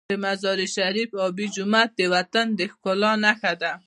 د 0.09 0.13
مزار 0.23 0.59
شریف 0.75 1.09
آبي 1.27 1.47
جومات 1.55 1.89
د 1.95 2.01
وطن 2.15 2.47
د 2.59 2.61
ښکلا 2.71 3.11
نښه 3.25 3.53
ده. 3.61 3.71